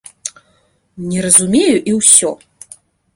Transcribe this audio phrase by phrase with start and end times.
[1.09, 2.31] Не разумею і ўсё.